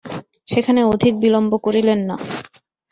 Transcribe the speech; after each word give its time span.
সেখানে 0.49 0.81
অধিক 0.93 1.13
বিলম্ব 1.23 1.51
করিলেন 1.65 1.99
না। 2.09 2.15